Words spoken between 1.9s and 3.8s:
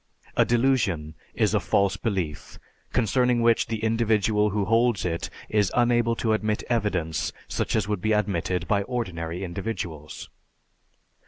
belief, concerning which